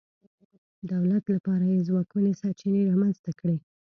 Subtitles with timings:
[0.91, 3.57] دولت لپاره یې ځواکمنې سرچینې رامنځته کړې.